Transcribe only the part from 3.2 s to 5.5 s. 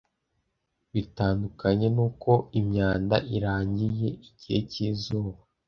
irangiye igihe cyizuba